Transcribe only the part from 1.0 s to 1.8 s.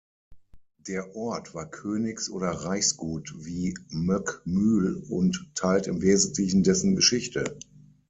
Ort war